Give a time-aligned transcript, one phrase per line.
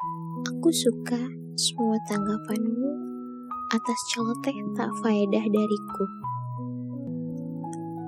[0.00, 1.20] Aku suka
[1.60, 2.88] semua tanggapanmu
[3.68, 6.04] atas celoteh tak faedah dariku.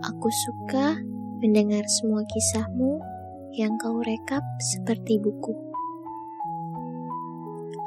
[0.00, 0.96] Aku suka
[1.44, 2.96] mendengar semua kisahmu
[3.60, 4.40] yang kau rekap
[4.72, 5.52] seperti buku.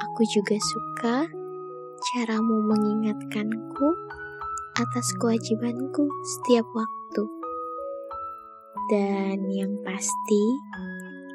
[0.06, 1.26] Aku juga suka
[2.14, 3.88] caramu mengingatkanku
[4.78, 7.24] atas kewajibanku setiap waktu.
[8.86, 10.44] Dan yang pasti,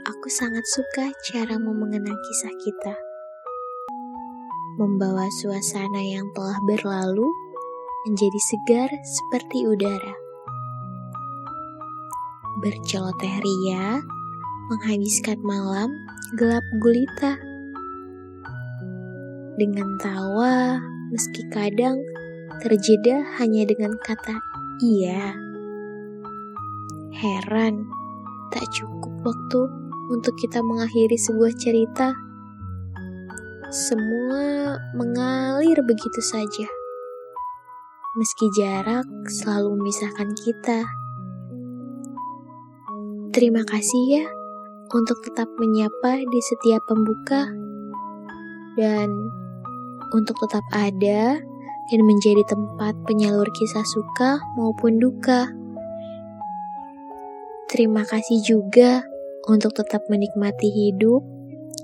[0.02, 2.95] aku sangat suka caramu mengenang kisah kita.
[4.82, 7.28] Membawa suasana yang telah berlalu
[8.09, 10.15] menjadi segar seperti udara.
[12.65, 14.01] Berceloteh ria,
[14.73, 15.93] menghabiskan malam
[16.33, 17.37] gelap gulita.
[19.59, 20.81] Dengan tawa,
[21.14, 22.01] meski kadang
[22.65, 24.42] terjeda hanya dengan kata
[24.81, 25.37] iya.
[27.14, 27.86] Heran,
[28.50, 32.16] tak cukup waktu untuk kita mengakhiri sebuah cerita.
[33.69, 36.67] Semua mengalir begitu saja.
[38.17, 40.84] Meski jarak selalu memisahkan kita.
[43.31, 44.26] Terima kasih ya
[44.92, 47.48] untuk tetap menyapa di setiap pembuka
[48.76, 49.08] dan
[50.11, 51.39] untuk tetap ada
[51.92, 55.48] dan menjadi tempat penyalur kisah suka maupun duka.
[57.72, 59.11] Terima kasih juga
[59.50, 61.23] untuk tetap menikmati hidup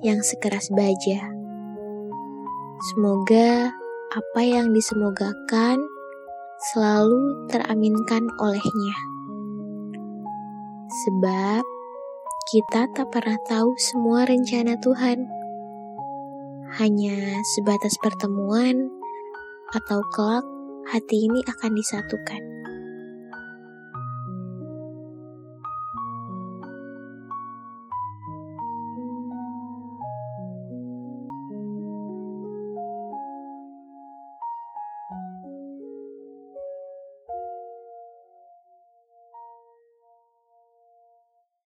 [0.05, 1.33] yang sekeras baja.
[2.94, 3.73] Semoga
[4.14, 5.81] apa yang disemogakan
[6.73, 8.95] selalu teraminkan olehnya.
[10.88, 11.64] Sebab
[12.47, 15.27] kita tak pernah tahu semua rencana Tuhan.
[16.77, 18.88] Hanya sebatas pertemuan
[19.73, 20.45] atau kelak
[20.88, 22.56] hati ini akan disatukan.